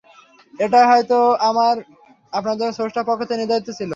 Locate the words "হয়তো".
0.91-1.17